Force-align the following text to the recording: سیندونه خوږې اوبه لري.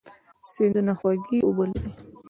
سیندونه 0.53 0.93
خوږې 0.99 1.39
اوبه 1.47 1.65
لري. 1.71 1.91